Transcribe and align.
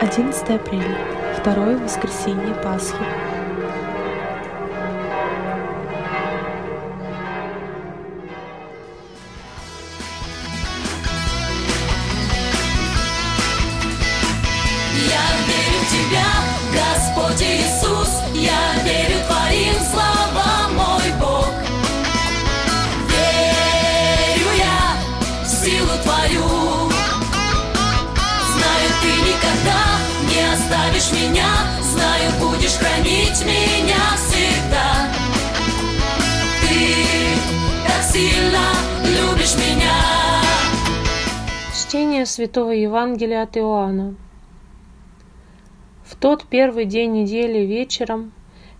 11 0.00 0.48
апреля, 0.48 0.96
второе 1.38 1.76
воскресенье 1.76 2.54
Пасхи. 2.64 2.96
Я 15.06 15.26
верю 15.46 15.78
в 15.82 15.90
Тебя, 15.90 16.30
Господь 16.72 17.42
Иисус, 17.42 17.89
будешь 32.70 32.78
хранить 32.78 33.44
меня 33.44 34.16
всегда. 34.16 35.08
Ты 36.62 37.86
так 37.86 38.02
сильно 38.02 38.64
любишь 39.04 39.56
меня. 39.56 40.42
Чтение 41.74 42.26
Святого 42.26 42.70
Евангелия 42.70 43.42
от 43.42 43.56
Иоанна. 43.56 44.14
В 46.04 46.16
тот 46.16 46.44
первый 46.44 46.84
день 46.84 47.12
недели 47.12 47.64
вечером, 47.64 48.32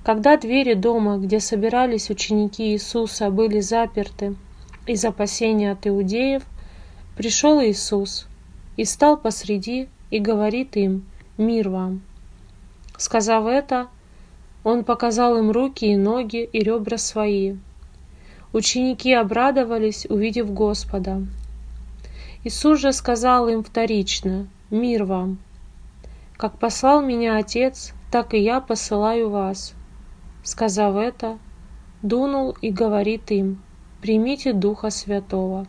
когда 0.05 0.37
двери 0.37 0.75
дома, 0.75 1.19
где 1.19 1.41
собирались 1.41 2.11
ученики 2.11 2.73
Иисуса, 2.73 3.31
были 3.31 3.61
заперты 3.61 4.37
из 4.87 5.05
опасения 5.05 5.73
от 5.73 5.87
иудеев, 5.87 6.43
пришел 7.17 7.61
Иисус 7.63 8.27
и 8.77 8.85
стал 8.85 9.17
посреди 9.17 9.89
и 10.11 10.19
говорит 10.19 10.77
им 10.77 11.07
«Мир 11.39 11.69
вам». 11.69 12.03
Сказав 13.01 13.47
это, 13.47 13.89
Он 14.63 14.85
показал 14.85 15.39
им 15.39 15.51
руки 15.51 15.87
и 15.87 15.97
ноги 15.97 16.45
и 16.45 16.59
ребра 16.59 16.99
свои. 16.99 17.57
Ученики 18.53 19.15
обрадовались, 19.15 20.05
увидев 20.05 20.53
Господа. 20.53 21.23
Иисус 22.45 22.79
же 22.79 22.93
сказал 22.93 23.49
им 23.49 23.65
вторично 23.65 24.49
«Мир 24.71 25.05
вам». 25.05 25.39
Как 26.37 26.59
послал 26.59 27.01
меня 27.01 27.39
Отец, 27.39 27.95
так 28.11 28.35
и 28.35 28.39
я 28.39 28.61
посылаю 28.61 29.31
вас. 29.31 29.73
Сказав 30.43 30.97
это, 30.97 31.39
дунул 32.03 32.55
и 32.61 32.71
говорит 32.71 33.31
им, 33.31 33.63
примите 34.03 34.53
Духа 34.53 34.91
Святого. 34.91 35.67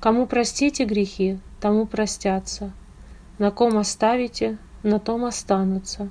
Кому 0.00 0.24
простите 0.24 0.86
грехи, 0.86 1.38
тому 1.60 1.84
простятся. 1.84 2.72
На 3.36 3.50
ком 3.50 3.76
оставите, 3.76 4.56
на 4.82 4.98
том 4.98 5.26
останутся. 5.26 6.08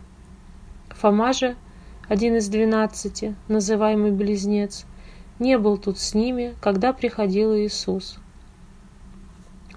Фома 1.02 1.31
же, 1.31 1.55
один 2.09 2.36
из 2.36 2.50
двенадцати, 2.50 3.33
называемый 3.47 4.11
Близнец, 4.11 4.86
не 5.39 5.58
был 5.58 5.78
тут 5.78 5.97
с 5.97 6.14
ними, 6.14 6.55
когда 6.59 6.92
приходил 6.92 7.55
Иисус. 7.55 8.19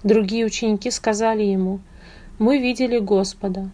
Другие 0.03 0.45
ученики 0.45 0.91
сказали 0.91 1.43
ему, 1.43 1.79
«Мы 2.39 2.57
видели 2.57 2.99
Господа». 2.99 3.71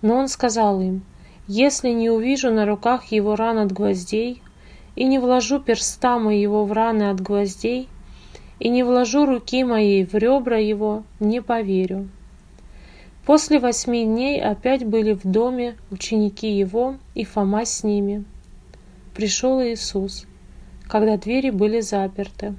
Но 0.00 0.16
он 0.16 0.28
сказал 0.28 0.80
им, 0.80 1.02
«Если 1.46 1.90
не 1.90 2.08
увижу 2.08 2.50
на 2.50 2.64
руках 2.64 3.12
его 3.12 3.36
ран 3.36 3.58
от 3.58 3.70
гвоздей, 3.70 4.42
и 4.96 5.04
не 5.04 5.18
вложу 5.18 5.60
перста 5.60 6.18
моего 6.18 6.64
в 6.64 6.72
раны 6.72 7.10
от 7.10 7.20
гвоздей, 7.20 7.86
и 8.58 8.70
не 8.70 8.82
вложу 8.82 9.26
руки 9.26 9.62
моей 9.62 10.06
в 10.06 10.14
ребра 10.14 10.56
его, 10.56 11.02
не 11.20 11.42
поверю». 11.42 12.08
После 13.24 13.58
восьми 13.58 14.04
дней 14.04 14.42
опять 14.42 14.84
были 14.84 15.12
в 15.12 15.22
доме 15.24 15.76
ученики 15.90 16.50
его 16.50 16.96
и 17.14 17.24
Фома 17.24 17.64
с 17.64 17.84
ними. 17.84 18.24
Пришел 19.14 19.62
Иисус, 19.62 20.26
когда 20.88 21.16
двери 21.16 21.50
были 21.50 21.80
заперты. 21.80 22.54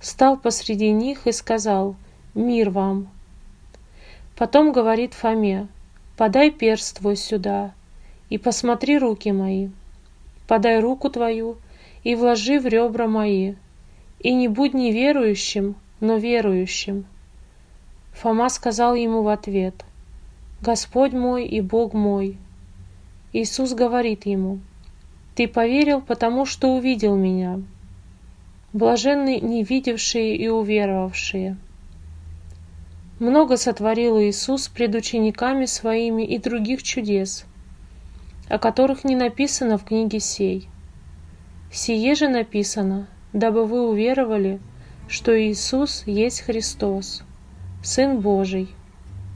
Стал 0.00 0.36
посреди 0.36 0.90
них 0.92 1.26
и 1.26 1.32
сказал 1.32 1.96
«Мир 2.34 2.70
вам». 2.70 3.08
Потом 4.36 4.72
говорит 4.72 5.14
Фоме 5.14 5.68
Подай 6.16 6.50
перст 6.50 6.98
твой 6.98 7.16
сюда, 7.16 7.74
и 8.30 8.38
посмотри 8.38 8.96
руки 8.96 9.32
мои. 9.32 9.68
Подай 10.48 10.80
руку 10.80 11.10
твою, 11.10 11.58
и 12.04 12.14
вложи 12.14 12.58
в 12.58 12.66
ребра 12.66 13.06
мои, 13.06 13.54
и 14.20 14.32
не 14.32 14.48
будь 14.48 14.72
неверующим, 14.72 15.74
но 16.00 16.16
верующим. 16.16 17.04
Фома 18.20 18.48
сказал 18.48 18.94
ему 18.94 19.22
в 19.22 19.28
ответ, 19.28 19.84
«Господь 20.62 21.12
мой 21.12 21.46
и 21.46 21.60
Бог 21.60 21.92
мой». 21.92 22.38
Иисус 23.34 23.74
говорит 23.74 24.24
ему, 24.24 24.60
«Ты 25.34 25.46
поверил, 25.46 26.00
потому 26.00 26.46
что 26.46 26.74
увидел 26.74 27.14
Меня. 27.14 27.60
Блаженны 28.72 29.38
не 29.40 29.62
видевшие 29.64 30.34
и 30.34 30.48
уверовавшие». 30.48 31.58
Много 33.18 33.58
сотворил 33.58 34.18
Иисус 34.18 34.68
пред 34.68 34.94
учениками 34.94 35.66
своими 35.66 36.22
и 36.22 36.38
других 36.38 36.82
чудес, 36.82 37.44
о 38.48 38.58
которых 38.58 39.04
не 39.04 39.14
написано 39.14 39.76
в 39.76 39.84
книге 39.84 40.20
сей. 40.20 40.70
Сие 41.70 42.14
же 42.14 42.28
написано, 42.28 43.08
дабы 43.34 43.66
вы 43.66 43.86
уверовали, 43.86 44.58
что 45.06 45.38
Иисус 45.38 46.02
есть 46.06 46.40
Христос, 46.40 47.22
Сын 47.82 48.20
Божий, 48.20 48.68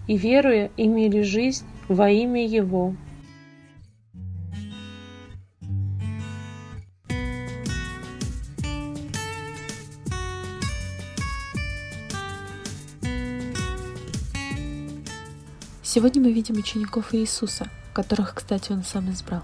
и, 0.06 0.16
веруя, 0.16 0.70
имели 0.76 1.22
жизнь 1.22 1.64
во 1.88 2.10
имя 2.10 2.44
Его. 2.44 2.94
Сегодня 15.82 16.22
мы 16.22 16.32
видим 16.32 16.56
учеников 16.56 17.14
Иисуса, 17.14 17.68
которых, 17.92 18.34
кстати, 18.34 18.70
Он 18.70 18.84
сам 18.84 19.10
избрал. 19.10 19.42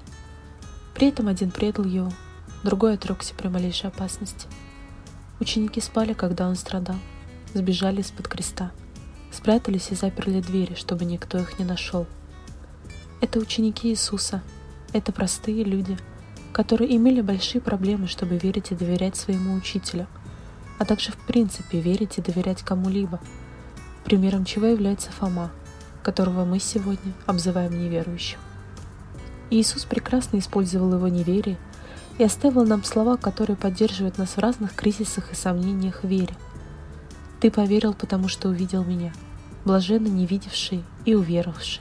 При 0.94 1.08
этом 1.08 1.26
один 1.26 1.50
предал 1.50 1.84
Его, 1.84 2.12
другой 2.62 2.94
отрекся 2.94 3.34
при 3.34 3.48
малейшей 3.48 3.90
опасности. 3.90 4.46
Ученики 5.40 5.80
спали, 5.80 6.12
когда 6.12 6.48
Он 6.48 6.54
страдал, 6.54 6.96
сбежали 7.52 8.00
из-под 8.00 8.28
креста, 8.28 8.70
спрятались 9.36 9.90
и 9.90 9.94
заперли 9.94 10.40
двери, 10.40 10.74
чтобы 10.74 11.04
никто 11.04 11.38
их 11.38 11.58
не 11.58 11.64
нашел. 11.64 12.06
Это 13.20 13.38
ученики 13.38 13.88
Иисуса, 13.88 14.42
это 14.92 15.12
простые 15.12 15.62
люди, 15.64 15.96
которые 16.52 16.96
имели 16.96 17.20
большие 17.20 17.60
проблемы, 17.60 18.06
чтобы 18.06 18.38
верить 18.38 18.72
и 18.72 18.74
доверять 18.74 19.16
своему 19.16 19.54
учителю, 19.54 20.06
а 20.78 20.84
также 20.84 21.12
в 21.12 21.18
принципе 21.26 21.80
верить 21.80 22.18
и 22.18 22.22
доверять 22.22 22.62
кому-либо, 22.62 23.20
примером 24.04 24.44
чего 24.44 24.66
является 24.66 25.10
Фома– 25.12 25.52
которого 26.06 26.44
мы 26.44 26.60
сегодня 26.60 27.12
обзываем 27.26 27.76
неверующим. 27.76 28.38
Иисус 29.50 29.84
прекрасно 29.84 30.38
использовал 30.38 30.94
его 30.94 31.08
неверие 31.08 31.58
и 32.18 32.22
оставил 32.22 32.64
нам 32.64 32.84
слова, 32.84 33.16
которые 33.16 33.56
поддерживают 33.56 34.16
нас 34.16 34.36
в 34.36 34.38
разных 34.38 34.76
кризисах 34.76 35.32
и 35.32 35.34
сомнениях 35.34 36.04
в 36.04 36.06
вере. 36.06 36.32
«Ты 37.46 37.52
поверил, 37.52 37.94
потому 37.94 38.26
что 38.26 38.48
увидел 38.48 38.82
меня, 38.82 39.12
блаженно 39.64 40.08
не 40.08 40.26
видевшие 40.26 40.82
и 41.04 41.14
уверовавшие». 41.14 41.80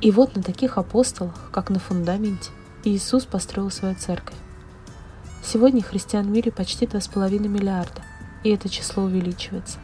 И 0.00 0.12
вот 0.12 0.36
на 0.36 0.42
таких 0.44 0.78
апостолах, 0.78 1.50
как 1.50 1.68
на 1.68 1.80
фундаменте, 1.80 2.52
Иисус 2.84 3.24
построил 3.24 3.72
свою 3.72 3.96
церковь. 3.96 4.36
Сегодня 5.42 5.82
христиан 5.82 6.28
в 6.28 6.30
мире 6.30 6.52
почти 6.52 6.86
2,5 6.86 7.48
миллиарда, 7.48 8.02
и 8.44 8.50
это 8.50 8.68
число 8.68 9.02
увеличивается. 9.02 9.80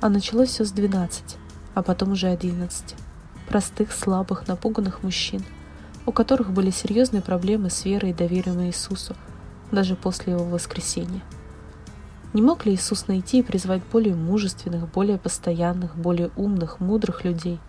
А 0.00 0.08
началось 0.08 0.48
все 0.48 0.64
с 0.64 0.72
12, 0.72 1.36
а 1.74 1.82
потом 1.82 2.12
уже 2.12 2.28
одиннадцати. 2.28 2.96
Простых, 3.48 3.92
слабых, 3.92 4.48
напуганных 4.48 5.02
мужчин, 5.02 5.44
у 6.06 6.12
которых 6.12 6.52
были 6.52 6.70
серьезные 6.70 7.20
проблемы 7.20 7.68
с 7.68 7.84
верой 7.84 8.12
и 8.12 8.14
доверием 8.14 8.62
Иисусу, 8.62 9.14
даже 9.70 9.94
после 9.94 10.32
его 10.32 10.44
воскресения. 10.44 11.20
Не 12.32 12.42
мог 12.42 12.64
ли 12.64 12.74
Иисус 12.74 13.08
найти 13.08 13.40
и 13.40 13.42
призвать 13.42 13.82
более 13.92 14.14
мужественных, 14.14 14.90
более 14.90 15.18
постоянных, 15.18 15.96
более 15.96 16.30
умных, 16.36 16.80
мудрых 16.80 17.24
людей, 17.24 17.60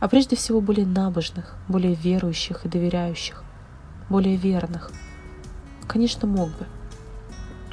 а 0.00 0.08
прежде 0.08 0.36
всего 0.36 0.60
более 0.60 0.86
набожных, 0.86 1.54
более 1.68 1.94
верующих 1.94 2.66
и 2.66 2.68
доверяющих, 2.68 3.42
более 4.10 4.36
верных? 4.36 4.90
Конечно, 5.86 6.28
мог 6.28 6.48
бы. 6.50 6.66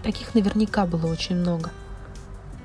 Таких 0.03 0.33
наверняка 0.33 0.85
было 0.85 1.07
очень 1.07 1.35
много– 1.35 1.69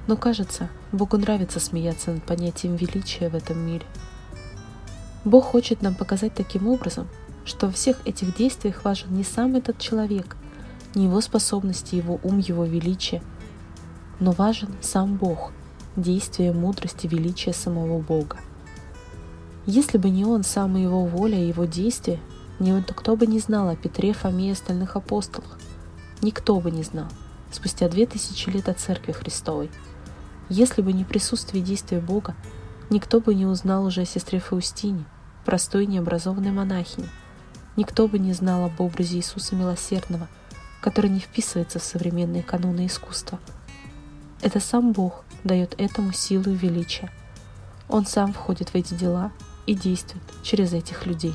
но 0.06 0.16
кажется, 0.16 0.68
Богу 0.92 1.16
нравится 1.18 1.58
смеяться 1.58 2.12
над 2.12 2.22
понятием 2.22 2.76
величия 2.76 3.28
в 3.28 3.34
этом 3.34 3.58
мире. 3.58 3.84
Бог 5.24 5.44
хочет 5.46 5.82
нам 5.82 5.94
показать 5.94 6.34
таким 6.34 6.68
образом, 6.68 7.08
что 7.44 7.66
во 7.66 7.72
всех 7.72 7.96
этих 8.06 8.36
действиях 8.36 8.84
важен 8.84 9.12
не 9.14 9.24
сам 9.24 9.56
этот 9.56 9.78
человек, 9.78 10.36
не 10.94 11.04
его 11.04 11.20
способности, 11.20 11.96
его 11.96 12.20
ум, 12.22 12.38
его 12.38 12.64
величие, 12.64 13.22
но 14.20 14.32
важен 14.32 14.74
сам 14.80 15.16
Бог, 15.16 15.52
действие 15.96 16.52
мудрости, 16.52 17.06
величия 17.06 17.52
самого 17.52 17.98
Бога. 17.98 18.38
Если 19.66 19.98
бы 19.98 20.10
не 20.10 20.24
он, 20.24 20.44
сам 20.44 20.76
и 20.76 20.82
его 20.82 21.04
воля 21.04 21.38
и 21.38 21.48
его 21.48 21.64
действия, 21.64 22.20
никто 22.60 23.16
бы 23.16 23.26
не 23.26 23.38
знал 23.40 23.68
о 23.68 23.76
Петре, 23.76 24.12
Фоме 24.12 24.48
и 24.48 24.52
остальных 24.52 24.96
апостолах. 24.96 25.58
Никто 26.22 26.60
бы 26.60 26.70
не 26.70 26.82
знал, 26.82 27.08
спустя 27.50 27.88
две 27.88 28.06
тысячи 28.06 28.48
лет 28.48 28.68
от 28.68 28.78
Церкви 28.78 29.12
Христовой. 29.12 29.70
Если 30.48 30.80
бы 30.80 30.92
не 30.92 31.04
присутствие 31.04 31.62
действия 31.62 32.00
Бога, 32.00 32.34
никто 32.88 33.20
бы 33.20 33.34
не 33.34 33.46
узнал 33.46 33.84
уже 33.84 34.02
о 34.02 34.06
сестре 34.06 34.38
Фаустине, 34.38 35.04
простой 35.44 35.86
необразованной 35.86 36.52
монахине. 36.52 37.08
Никто 37.76 38.08
бы 38.08 38.18
не 38.18 38.32
знал 38.32 38.64
об 38.64 38.80
образе 38.80 39.16
Иисуса 39.16 39.54
Милосердного, 39.56 40.28
который 40.80 41.10
не 41.10 41.18
вписывается 41.18 41.78
в 41.78 41.82
современные 41.82 42.42
каноны 42.42 42.86
искусства. 42.86 43.38
Это 44.42 44.60
сам 44.60 44.92
Бог 44.92 45.24
дает 45.44 45.74
этому 45.78 46.12
силу 46.12 46.50
и 46.50 46.54
величие. 46.54 47.10
Он 47.88 48.04
сам 48.06 48.32
входит 48.32 48.70
в 48.70 48.74
эти 48.74 48.94
дела 48.94 49.32
и 49.66 49.74
действует 49.74 50.22
через 50.42 50.72
этих 50.72 51.06
людей. 51.06 51.34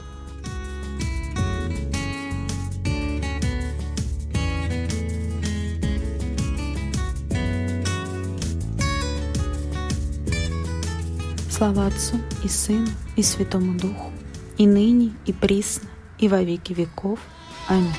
Слава 11.50 11.86
Отцу 11.86 12.18
и 12.44 12.48
Сыну 12.48 12.88
и 13.16 13.22
Святому 13.22 13.78
Духу, 13.78 14.12
и 14.58 14.66
ныне, 14.66 15.14
и 15.28 15.32
присно, 15.32 15.88
и 16.18 16.28
во 16.28 16.42
веки 16.42 16.74
веков. 16.74 17.20
Аминь. 17.68 17.94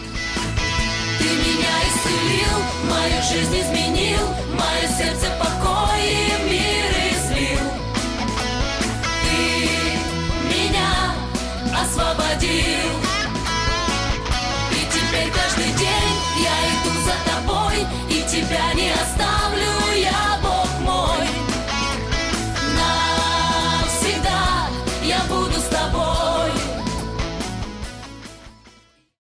Ты 1.23 1.29
меня 1.29 1.75
исцелил, 1.87 2.59
мою 2.91 3.23
жизнь 3.23 3.61
изменил, 3.61 4.27
мое 4.59 4.89
сердце 4.99 5.29
покой. 5.39 5.82